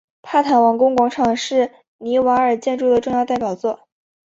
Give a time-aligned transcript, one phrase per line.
[0.23, 3.87] 帕坦王宫广场是尼瓦尔建筑的重要代表作。